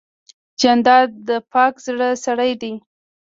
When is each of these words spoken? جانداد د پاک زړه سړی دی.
جانداد 0.59 1.09
د 1.27 1.29
پاک 1.53 1.73
زړه 1.85 2.09
سړی 2.25 2.51
دی. 2.61 2.73